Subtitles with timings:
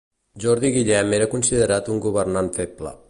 [0.43, 2.97] Jordi Guillem era considerat un governant feble.